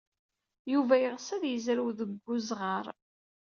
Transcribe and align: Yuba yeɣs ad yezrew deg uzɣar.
Yuba 0.73 0.95
yeɣs 1.01 1.27
ad 1.35 1.43
yezrew 1.51 1.89
deg 1.99 2.11
uzɣar. 2.35 2.85